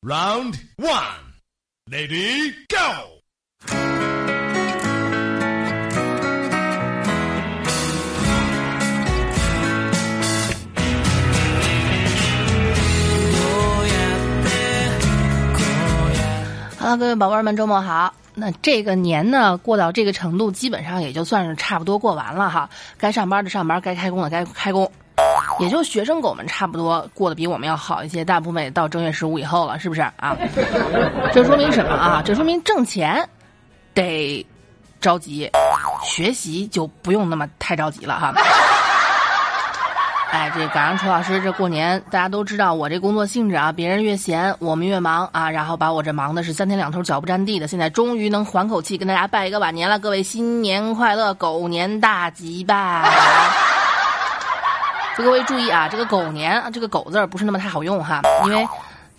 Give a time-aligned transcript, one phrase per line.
[0.00, 0.94] Round one,
[1.90, 3.18] lady, go.
[16.78, 18.14] 好了，各位宝贝儿们，周末好。
[18.36, 22.70] 那这个年呢，过到这个程度，基本上也就算是差不多过完了哈。
[22.96, 24.92] 该上班的上班，该开工的该开工，
[25.60, 28.24] 也就学生狗们差不多过得比我们要好一些。
[28.24, 30.36] 大部分也到正月十五以后了，是不是啊？
[31.32, 32.22] 这说明什么啊？
[32.24, 33.28] 这说明挣钱
[33.94, 34.46] 得
[35.00, 35.50] 着急，
[36.02, 38.32] 学习就不用那么太着急了哈。
[40.30, 45.50] 哎，这赶上楚老师这过年，大家都知道我这工作性质啊，别人越闲，我们越忙啊。
[45.50, 49.98] 然后把我这忙的是三天两头脚不沾地的，现在终于能缓口气，跟大家拜一个晚年了。
[49.98, 53.08] 各位新年快乐，狗年大吉吧！
[55.18, 58.66] 各位注意啊，这个狗年这个狗字儿不是那么太好用哈，因为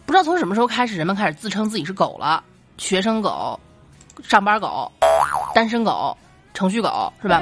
[0.06, 2.44] 不知道从什么时候开始，人们开始自称自己是狗了，
[2.78, 3.60] 学生狗、
[4.24, 4.92] 上班狗、
[5.54, 6.18] 单身狗。
[6.52, 7.42] 程序狗是吧？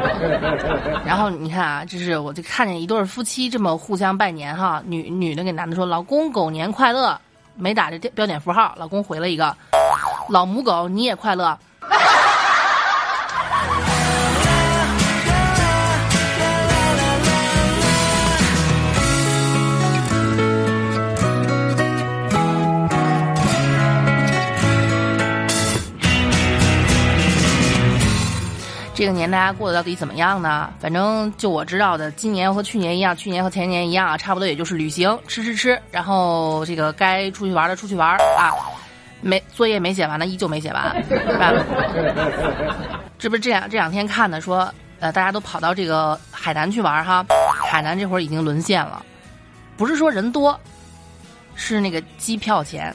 [1.04, 7.20] 然后你看啊，这是我就看见一对夫妻这么互相拜年哈，女女的给男的说：“老公狗年快乐。”
[7.56, 9.54] 没打这标点符号，老公回了一个
[10.30, 11.58] ：“老母狗你也快乐。”
[29.00, 30.70] 这个年大家过得到底怎么样呢？
[30.78, 38.52] 反正就我知道的，今年和去年一样，去年和前年一样啊，差不多也就是旅行、吃吃吃，然后这个该出去玩的出去玩啊，
[39.22, 41.50] 没作业没写完的依旧没写完，是吧？
[43.18, 47.24] 这不是这两这两天看的说，呃，大家都跑到这个海南去玩哈，
[47.70, 49.02] 海南这会儿已经沦陷了，
[49.78, 50.60] 不是说人多，
[51.54, 52.94] 是那个机票钱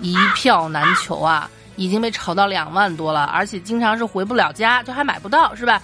[0.00, 1.50] 一票难求啊。
[1.76, 5.80] 已经被炒到两万多了，而且经常是回不了家，就还买不到，是吧？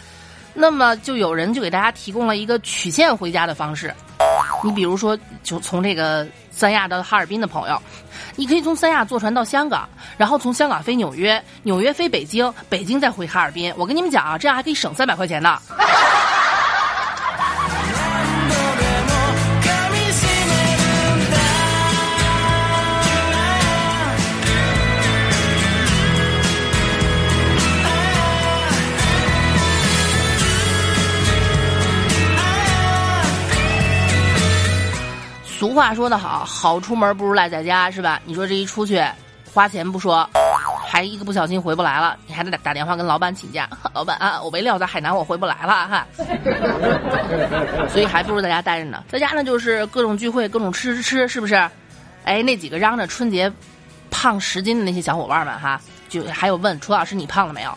[0.54, 3.92] 那么就有人就给大家提供了一个曲线回家的方式。
[4.62, 7.80] 你比如说，就从这个三亚到哈尔滨的朋友，
[8.36, 13.72] 你可以从三亚坐船到香港，然后从香港飞纽约，纽约飞北京，北京再回哈尔滨。
[13.76, 15.58] 我跟你们讲啊，这样还可以省三百块钱呢。
[35.62, 38.20] 俗话说得好，好出门不如赖在家，是吧？
[38.24, 39.00] 你说这一出去，
[39.54, 40.28] 花钱不说，
[40.88, 43.68] 还一个不小心回不来了，你还得打打电话跟老板请假。
[43.94, 46.06] 老板啊，我没撂在海南我回不来了哈，
[47.88, 49.04] 所以还不如在家待着呢。
[49.08, 51.54] 在家呢就是各种聚会，各种吃吃吃，是不是？
[52.24, 53.48] 哎，那几个嚷着春节
[54.10, 57.72] 胖十斤的那些小伙伴们哈，就还有问楚老师你胖了没有？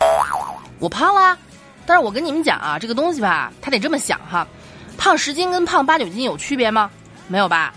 [0.80, 1.38] 我胖了，
[1.86, 4.44] 但是我跟你们讲啊，这个东西吧，他得这么想哈，
[4.98, 6.90] 胖十斤跟胖八九斤有区别吗？
[7.28, 7.72] 没有吧？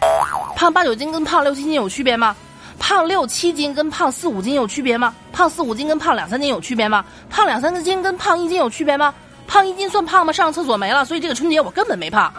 [0.55, 2.35] 胖八九斤跟胖六七斤有区别吗？
[2.77, 5.13] 胖六七斤跟胖四五斤有区别吗？
[5.33, 7.03] 胖四五斤跟胖两三斤有区别吗？
[7.29, 9.13] 胖两三斤跟胖一斤有区别吗？
[9.47, 10.31] 胖一斤算胖吗？
[10.31, 12.31] 上厕所没了，所以这个春节我根本没胖。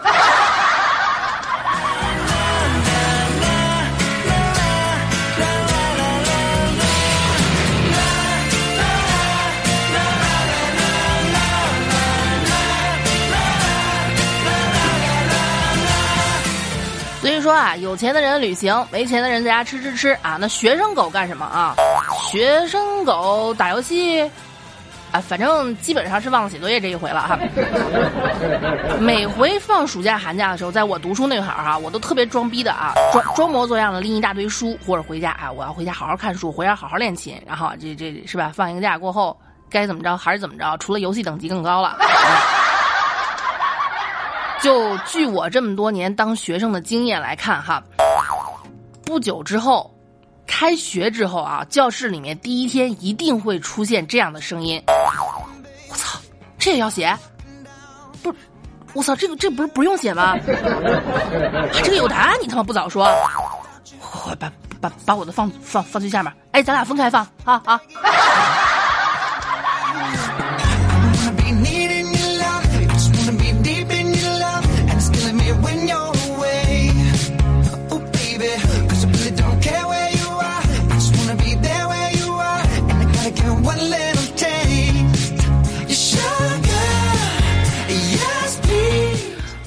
[17.41, 20.37] 以说啊，有钱的人旅行，没钱的人在家吃吃吃啊。
[20.39, 21.75] 那学生狗干什么啊？
[22.31, 24.21] 学生狗打游戏，
[25.11, 27.39] 啊，反正基本上是忘了写作业这一回了哈。
[29.01, 38.53] 每回放暑假寒假的时候，在我读书那会儿哈，我都特别装逼的啊，装装模作样的拎一大堆书，或者回家啊，我要回家好好看书，回家好好练琴，然后这这是吧？
[38.55, 39.35] 放一个假过后，
[39.71, 41.97] 该怎么着还是怎么着，除了游戏等级更高了。
[44.63, 47.83] 就据我这么多年当学生的经验来看哈，
[49.05, 49.91] 不久之后，
[50.47, 54.83] 开学之后啊，教室里面第一天一定会出现这样的声音。
[55.89, 56.19] 我操，
[56.59, 57.17] 这也要写？
[58.23, 58.35] 不，
[58.93, 60.37] 我操，这个这不是不用写吗？
[61.73, 63.09] 这个有答案，你他妈不早说！
[64.01, 66.33] 快把把把我的放放放最下面。
[66.53, 67.81] 哎，咱俩分开放啊啊！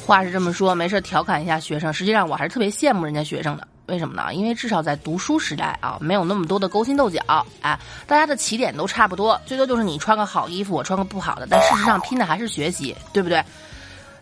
[0.06, 3.68] 话是这么说，没事调侃一下学生，实际上我还是特别羡慕人家学生的。
[3.88, 4.34] 为什么呢？
[4.34, 7.22] 因为至少在读书时代啊，没有那么多的勾心斗角，
[7.62, 7.78] 哎，
[8.08, 13.44] 大家的起点都差不多，最多就是你穿个好衣服，我穿个不好的，但事实上拼的还是学习，对不对？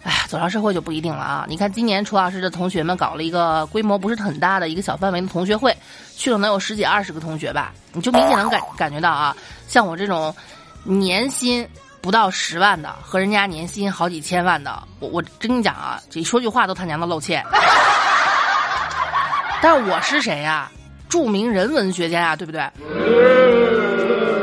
[0.03, 1.45] 哎，走上社会就不一定了啊！
[1.47, 5.77] 你看，今年楚老师的同学们搞了一个规模不是很大的一个小范围的同学会，
[6.15, 9.35] 去了能有十几二十个同学吧，你就明显能感感觉到啊，
[9.67, 10.35] 像我这种
[10.83, 11.67] 年薪
[12.01, 17.43] 不到十万的和人家年薪好几千万的，我我真跟你讲啊，这说句话都他娘的露怯。
[19.61, 20.71] 但我是谁呀？
[21.07, 22.67] 著名人文学家呀，对不对？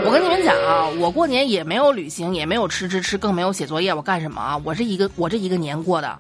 [0.05, 4.57] 我跟你们讲啊，我过年也没有旅行，也没有吃吃吃，更没有写作业，我干什么啊？
[4.63, 6.17] 我这一个我这一个年过的，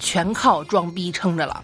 [0.00, 1.62] 全靠装逼撑着了。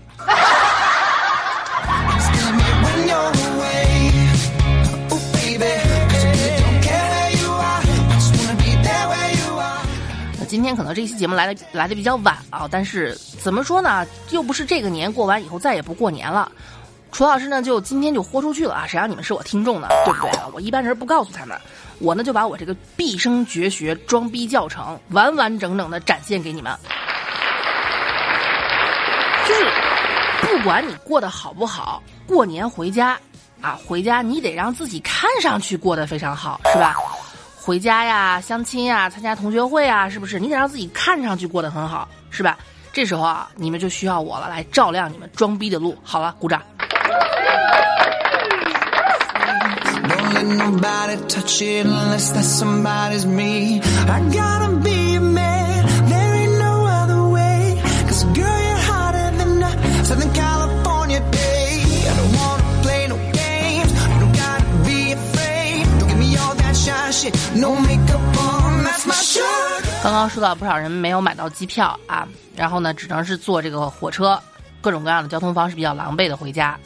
[10.51, 14.05] 今天可能这期节目来的来的比较晚啊，但是怎么说呢？
[14.31, 16.51] 又不是这个年过完以后再也不过年了。
[17.13, 18.85] 楚老师呢，就今天就豁出去了啊！
[18.85, 19.87] 谁让你们是我听众呢？
[20.05, 20.49] 对不对啊？
[20.53, 21.57] 我一般人不告诉他们，
[22.01, 26.77] 我呢就把我这个毕生绝学装逼教程完完整整的展现给你们。
[29.47, 29.65] 就是
[30.43, 33.17] 不管你过得好不好，过年回家
[33.61, 36.97] 啊，回家你得让自己看上去过得非常好，是吧？
[37.63, 40.41] 回家呀，相亲呀，参加同学会啊，是不是？
[40.41, 42.57] 你得让自己看上去过得很好，是吧？
[42.93, 45.97] 这时候啊，你们就需要我了，来照亮你们装逼的路。
[46.03, 46.63] 好了，鼓掌。
[70.03, 72.27] 刚刚说到不少人没有买到机票啊，
[72.57, 74.41] 然后呢，只能是坐这个火车，
[74.81, 76.79] 各种各样的交通方式比较狼狈的回家。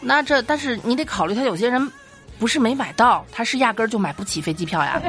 [0.00, 1.90] 那这，但是你得考虑，他有些人
[2.38, 5.00] 不是没买到，他是压根儿就买不起飞机票呀。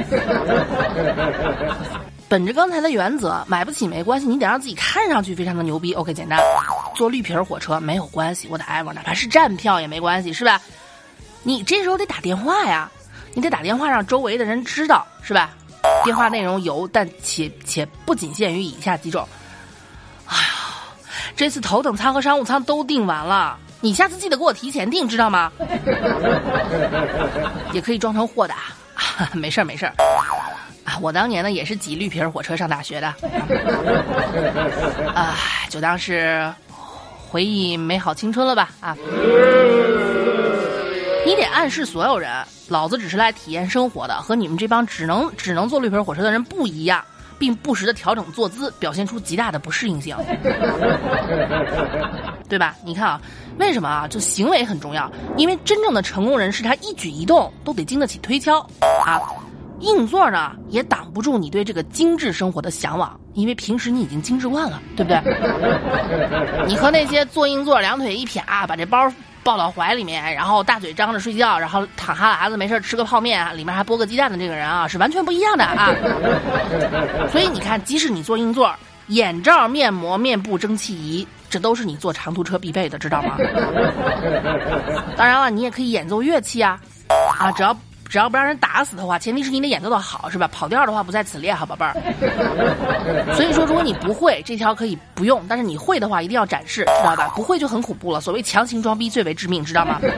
[2.29, 5.93] 本着刚才的原则，买不起没关系，你得让自己看上去非常的牛逼。
[5.93, 6.39] OK，简单，
[6.95, 10.61] 坐绿皮儿火车没有关系，我的 ever，哪怕是站票也没关系，是吧？
[11.43, 12.89] 你这时候得打电话呀，
[13.35, 15.51] 你得打电话让周围的人知道，是吧？
[16.03, 19.27] 电话内容有，但且且不仅限于以下几种。
[20.25, 20.41] 哎呀，
[21.35, 23.59] 这次头等舱和商务舱都订完了。
[23.81, 25.51] 你下次记得给我提前订，知道吗？
[27.71, 28.55] 也可以装成货的，
[29.33, 29.93] 没事儿没事儿。
[30.85, 33.13] 啊，我当年呢也是挤绿皮火车上大学的，
[35.13, 35.35] 啊，
[35.69, 36.51] 就当是
[37.27, 38.95] 回忆美好青春了吧啊！
[41.25, 42.31] 你得暗示所有人，
[42.69, 47.03] 老子只是来体验生活的，和你们这帮只能只能坐绿皮火车的人不一样。
[47.37, 50.15] 并不时的调整坐姿，表现出极大的不适应性，
[52.47, 52.73] 对吧？
[52.85, 53.21] 你看啊，
[53.59, 54.07] 为什么啊？
[54.07, 58.61] 就行为很重要，因为真正的成功人士，他一举一动都得经得起推敲
[59.05, 59.19] 啊。
[59.81, 65.21] 硬座呢，也挡不住你对这个精致生活的向往，因为平时你已经精致惯了，对不对？
[66.65, 69.11] 你和那些坐硬座，两腿一撇啊，把这包。
[69.45, 75.93] 抱到怀里面，然后大嘴张着睡觉，然后躺哈喇子没事吃个泡面，里面还剥个鸡蛋的这个人啊，是完全不一样的啊。
[77.31, 78.75] 所以你看，即使你坐硬座，
[79.09, 83.37] 眼罩、面膜、面部蒸汽仪，这都是你坐长途车必备的，知道吗？
[85.15, 86.79] 当然了，你也可以演奏乐器啊，
[87.39, 87.77] 啊，只要。
[88.07, 90.47] 只要不让人打死的话，前提是你的演奏的好，是吧？
[90.51, 91.93] 跑调的话不在此列，哈宝贝儿。
[93.35, 97.33] 所以说，如果你不会这条可以不用，但是你会的话一定要展示，知道吧？
[97.35, 98.21] 不会就很恐怖了。
[98.21, 99.99] 所谓强行装逼最为致命，知道吗？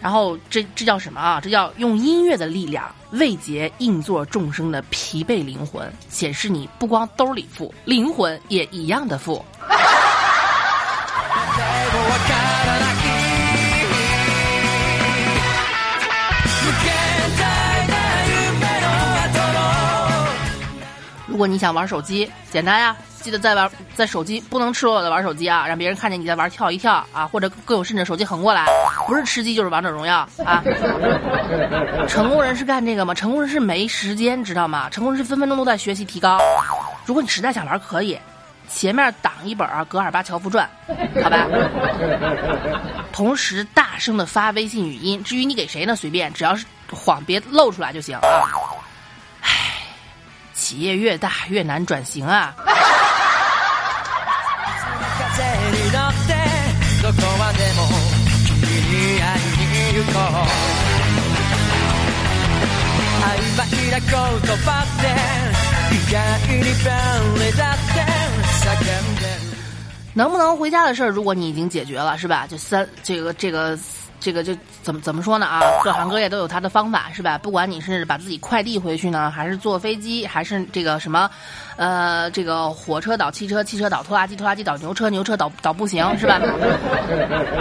[0.00, 1.40] 然后这这叫什么啊？
[1.40, 9.44] 这叫用音乐的力量慰藉硬座众生的疲惫灵魂，显示你不光兜里富，灵魂也一样的富。
[21.38, 28.66] 如果你想玩手机，简单呀，记得在玩在手机不能赤裸裸的玩手机啊，让别人看见你在玩跳一跳啊，或者更有甚者手机横过来，
[29.06, 30.64] 不是吃鸡就是王者荣耀啊。
[32.08, 33.14] 成功人士干这个吗？
[33.14, 34.90] 成功人士没时间，知道吗？
[34.90, 36.40] 成功人士分分钟都在学习提高。
[37.06, 38.18] 如果你实在想玩，可以
[38.68, 40.68] 前面挡一本《格尔巴乔夫传》，
[41.22, 41.46] 好吧？
[43.14, 45.94] 同时大声的发微信语音，至于你给谁呢？
[45.94, 48.22] 随便，只要是谎别露出来就行啊。
[50.68, 52.54] 企业越大越难转型啊！
[70.12, 72.46] 能不能回家的事儿，如果你已经解决了，是吧？
[72.46, 73.78] 就三这个这个。
[74.20, 75.60] 这个就怎么怎么说呢啊？
[75.82, 77.38] 各行各业都有它的方法，是吧？
[77.38, 81.30] 不管你是把自己快递回去呢，还是坐飞机，还是这个什么，
[81.76, 86.40] 呃，这个火车倒汽车，汽车倒拖拉机，拖拉机倒牛车，牛车倒倒步行，是吧？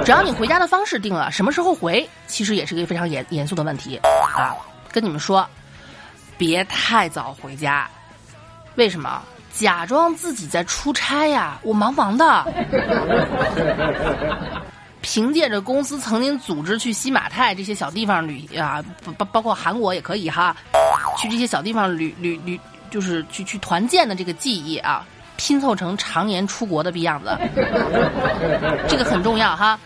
[0.03, 3.99] 只要你回家的方式定了，什么时候回，其实也是一个非常严严肃的问题
[4.35, 4.55] 啊！
[4.91, 5.47] 跟你们说，
[6.37, 7.87] 别太早回家，
[8.75, 9.21] 为什么？
[9.53, 12.45] 假装自己在出差呀，我忙忙的。
[15.09, 18.83] 凭借着公司曾经组织去西马泰这些小地方旅啊，
[19.17, 20.53] 包包括韩国也可以哈，
[21.17, 22.59] 去这些小地方旅旅旅，
[22.91, 25.05] 就是去去团建的这个记忆啊，
[25.37, 27.37] 拼凑成常年出国的逼样子，
[28.89, 29.79] 这个很重要哈。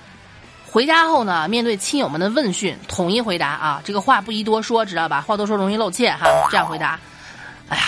[0.66, 5.22] 回家后呢，面对亲友们的问讯，统一回答啊，这个话不宜多说，知道吧？
[5.22, 6.26] 话多说容易露怯哈。
[6.50, 7.00] 这样回答，
[7.70, 7.84] 哎呀，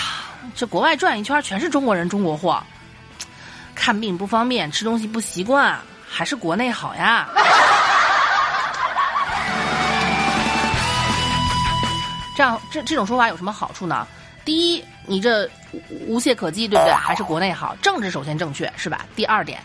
[0.54, 2.62] 这国外转一圈全是中国人，中国货，
[3.74, 5.76] 看病不方便，吃东西不习惯。
[6.14, 7.28] 还是国内好呀。
[12.36, 14.06] 这样，这这种说法有什么好处呢？
[14.44, 15.50] 第一，你这
[16.06, 16.94] 无懈可击，对不对？
[16.94, 19.04] 还是国内好，政治首先正确，是吧？
[19.16, 19.60] 第二点，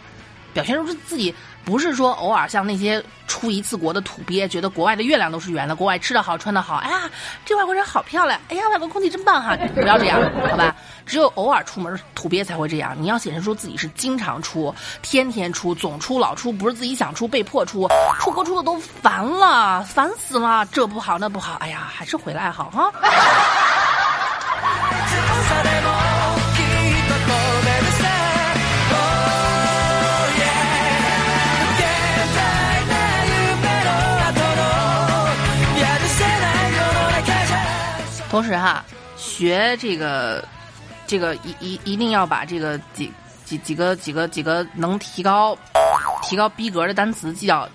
[0.51, 7.01] 表现出自己不是说偶尔像那些出一次国的土鳖，觉得国外的月亮都是圆的，国外吃的好，穿的好，哎呀，
[7.45, 9.55] 这外国人好漂亮，哎呀，外国空气真棒哈！
[9.75, 10.75] 不要这样，好吧？
[11.09, 12.95] 只有偶尔出门土鳖才会这样。
[12.95, 17.87] 你要显示出自己是经常出、天天出、总出、老出，不是自己想出被迫出。
[18.19, 22.93] 出国出的都烦了，烦死了，这不好那不好，哎呀，还是回来好哈。
[38.29, 38.85] 同时哈，
[39.17, 40.47] 学这个。
[41.09, 43.11] 这个一一一定要把这个几
[43.43, 45.57] 几几个几个几个能提高
[46.21, 47.67] 提高逼格的单词记到，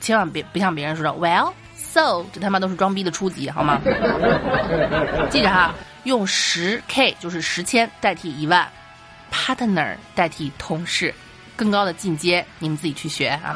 [0.00, 3.80] 千万别别像别人说的 well so，这他妈都是装逼的初级，好吗？
[5.30, 8.68] 记着哈，用十 k 就是十千代替一万
[9.32, 11.14] ，partner 代替同事，
[11.54, 13.54] 更高的进阶你们自己去学啊。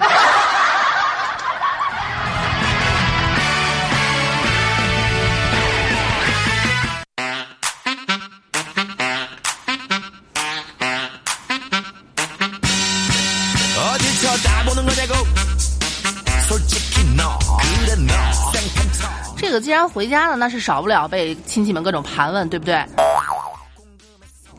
[19.48, 22.84] 这个既然回家了，那是少不了被亲戚们各种盘问，对不对？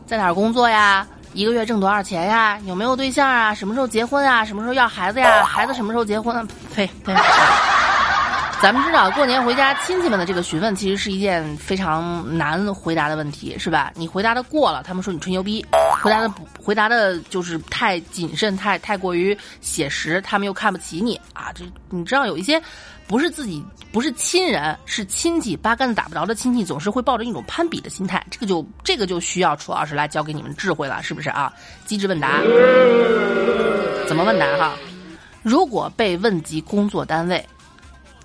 [0.04, 1.06] 在哪儿工作呀？
[1.32, 2.58] 一个月挣多少钱呀？
[2.64, 3.54] 有没有对象啊？
[3.54, 4.44] 什么时候结婚啊？
[4.44, 5.44] 什么时候要孩子呀？
[5.44, 6.44] 孩子什么时候结婚？
[6.74, 7.14] 呸呸！
[8.60, 13.92] 咱们知道，过年回家，亲戚们的这个询问，其实是一件非常难回答的问题，是吧？
[13.94, 15.64] 你回答的过了，他们说你吹牛逼；
[16.02, 21.52] 回答的不回答的，就是太谨慎，太太过于写实，他们又看不起你啊！
[21.54, 22.60] 这你知道，有一些
[23.10, 28.24] 不是自己，不是亲人，是亲戚，八竿子打不着的亲戚，总是会抱着一种攀比的心态。
[28.30, 31.52] 这个就这个就需要楚老师来教给你们智慧了，是不是啊？
[31.86, 32.40] 机智问答，
[34.06, 34.76] 怎么问答哈？
[35.42, 37.44] 如果被问及工作单位。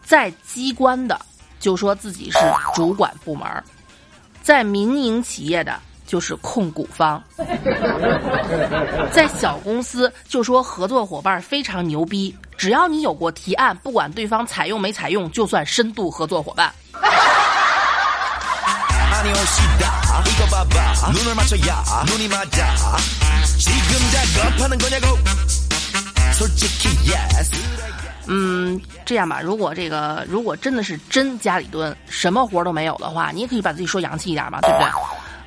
[0.04, 1.20] 在机关的
[1.60, 2.38] 就说自己是
[2.76, 3.48] 主管部门
[4.44, 7.22] 在民营企业的就是控股方，
[9.12, 16.72] 在小公司就说合作伙伴非常牛逼，只要你有过提案，不管对方采用没采用，就算深度合作伙伴。
[28.28, 34.88] 嗯，这样吧，如果这个如果真的是真家里蹲，什么活都没有的话，你也可以把自己说洋气一点嘛，对不对？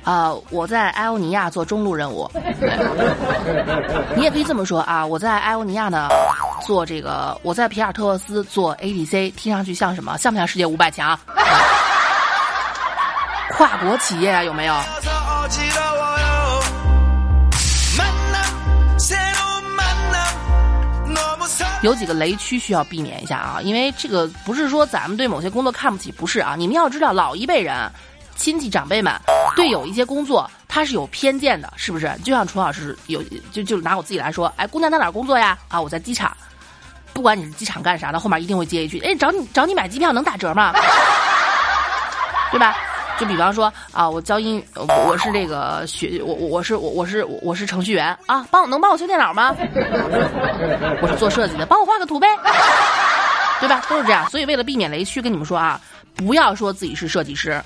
[0.09, 2.27] 啊，我在埃欧尼亚做中路任务，
[4.17, 6.07] 你也可以这么说啊，我在埃欧尼亚呢
[6.65, 10.17] 做这个，我在皮尔特沃斯做 ADC，听上去像什么？
[10.17, 11.15] 像不像世界五百强？
[13.55, 14.73] 跨国企业啊，有没有？
[21.81, 26.55] 有几个雷区需要避免一下啊，因为这个不是说咱们对某些工作看不起，不是啊。
[26.57, 27.89] 你们要知道，老一辈人、
[28.39, 29.13] 亲戚长辈们
[29.53, 32.09] 对有一些工作他是有偏见的，是不是？
[32.23, 35.57] 就像楚老师有，就就拿我自己来说，哎，姑娘在哪儿工作呀？
[35.67, 36.35] 啊，我在机场。
[37.11, 40.73] 不管你是机场干啥的，后面一定会接一句，哎，找你找你买机票能打折吗？
[42.49, 42.77] 对吧？
[43.19, 49.53] 就比方说啊，我教英语，我是这个学，我我我是我我是我是程序员啊，帮我能帮我修电脑吗？
[51.01, 52.27] 我是做设计的，帮我画个图呗，
[53.59, 53.81] 对吧？
[53.89, 55.81] 都是这样，所以为了避免雷区，跟你们说啊，
[56.15, 57.61] 不要说自己是设计师，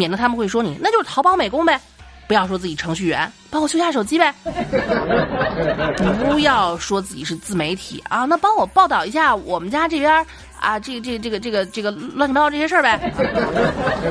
[0.00, 1.78] 免得他们会说你那就是淘宝美工呗，
[2.26, 4.34] 不要说自己程序员，帮我修下手机呗。
[6.30, 10.26] 不要说自己是自媒体啊，那帮我报道一下我们家这边
[10.58, 13.12] 啊，这个这个这个这个这个乱七八糟这些事儿呗。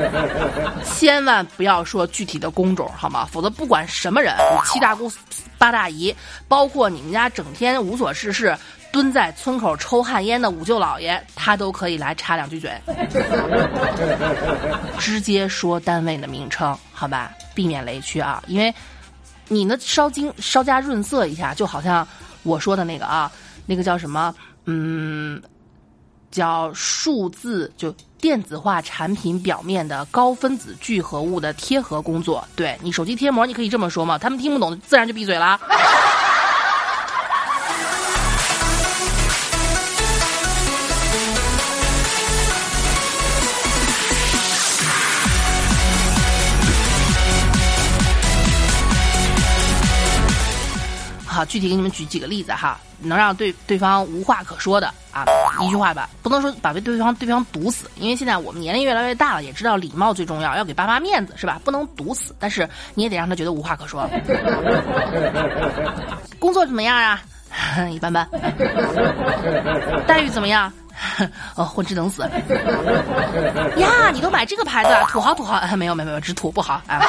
[0.85, 3.27] 千万不要说具体的工种好吗？
[3.31, 5.11] 否则不管什么人，七大姑
[5.57, 6.15] 八大姨，
[6.47, 8.55] 包括你们家整天无所事事。
[8.91, 12.71] 蹲在村口抽旱烟的五舅老爷，他都可以来插两句嘴。
[14.97, 18.43] 直接说单位的名称，好吧，避免雷区啊。
[18.47, 18.73] 因为
[19.47, 22.07] 你呢稍精稍加润色一下，就好像
[22.43, 23.31] 我说的那个啊，
[23.65, 24.33] 那个叫什么，
[24.65, 25.41] 嗯，
[26.31, 32.43] 叫数字就电子化产品表面的高分子聚合物的贴合工作。
[32.55, 35.59] 对你手机贴膜，你可以这么说嘛，他们听不懂，自然就闭嘴了。
[51.39, 55.23] 啊，具体给你们举几个例子哈，能让对对方无话可说的啊，
[55.61, 61.61] 一句话吧，不能说把被对方对方堵死，因为现在我们年龄越来越大了，也知道礼貌最重要，要给爸妈面子是吧？
[61.63, 64.09] 不能堵死，但是你也得让他觉得无话可说。
[66.39, 67.21] 工作怎么样啊？
[67.89, 68.27] 一般般。
[70.05, 70.71] 待遇怎么样？
[71.55, 72.21] 哦，混吃等死。
[73.77, 75.59] 呀，你都买这个牌子，土豪土豪？
[75.77, 76.99] 没有没有没有，只土不好啊。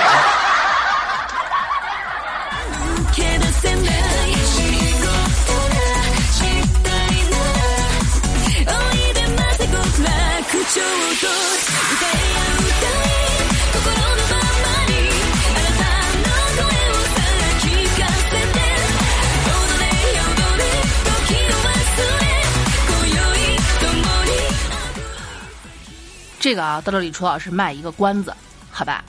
[26.41, 28.35] 这个啊，到这里楚老师卖一个关子，
[28.71, 29.05] 好吧？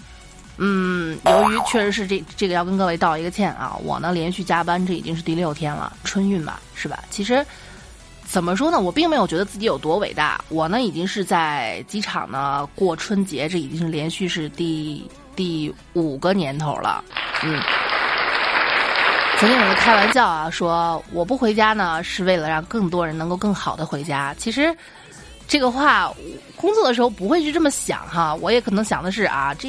[0.57, 7.00] 嗯，由于确实是这这个要跟各位道一个歉啊，我呢连续加班，这已经是第六天了，春运嘛，是吧？
[7.09, 7.43] 其实
[8.27, 17.03] 怎么说呢，我并没有觉得自己有多伟大，我呢已经是在机场呢过春节，这已经是连续是第第五个年头了。
[17.41, 17.59] 嗯，
[19.39, 24.35] 曾经有人开玩笑啊，说我不回家呢，是为了让更多人能够更好的回家。
[24.37, 24.75] 其实。
[25.51, 26.09] 这个话，
[26.55, 29.68] 工作的时候不会去这么想哈，我也可能想的是啊，这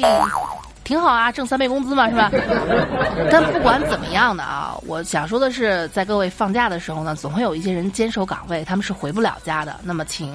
[0.85, 2.31] 挺好啊，挣三倍工资嘛，是吧？
[3.29, 9.77] 但不管怎么样的啊，我想说的是，在各位放假的时候呢，总会有一些人坚守岗位，他们是回不了家的。
[9.83, 10.33] 那么，请。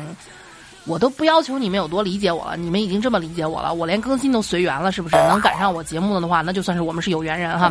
[0.88, 5.16] 我都不要求你们有多理解我了，你们已经这么理解我了，我连更新都随缘了，是不是？
[5.28, 7.70] 能赶上我节目的话，那就算是我们是有缘人哈。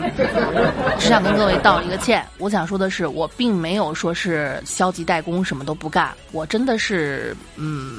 [0.99, 7.97] 只想跟各位道一个歉，我想说的是，我并没有说是消极怠工，什么都不干，我真的是，嗯，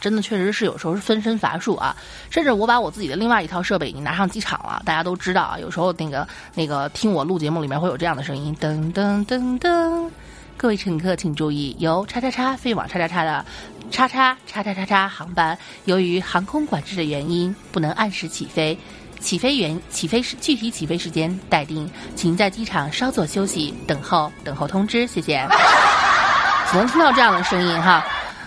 [0.00, 1.94] 真的确实是有时候是分身乏术啊。
[2.30, 5.58] 甚至我把我自己的另外一套设备已经拿上机场了，大家都知道啊。
[5.58, 10.07] 有时候那个那个听我录节目里面会有这样的声音，噔噔噔噔。
[10.58, 13.46] 各位乘客请注意，由叉叉叉飞往叉叉叉的
[13.92, 18.76] 叉叉叉叉叉叉航班，由于航空管制的原因，不能按时起飞。
[19.20, 25.06] 起飞原起飞时具体起飞时间待定，请在机场稍作休息，等候等候通知。
[25.06, 25.46] 谢谢。
[26.72, 28.04] 只能听到这样的声音哈，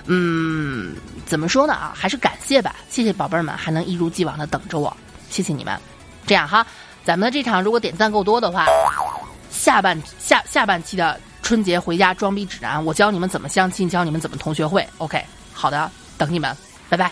[0.08, 0.93] 嗯，
[1.26, 1.93] 怎么说呢啊？
[1.95, 4.95] 还是感谢吧，谢谢宝贝儿们还能一如既往的等着我，
[5.30, 5.80] 谢谢你们。
[6.28, 6.67] 这样哈，
[7.06, 8.65] 咱们的这场如果点赞够多的话，
[9.50, 11.17] 下半下下半期的。
[11.51, 14.87] 春节回家装逼指南，我教你们怎么相亲，教你们怎么同学会。
[14.99, 16.55] OK，好的，等你们，
[16.87, 17.11] 拜拜。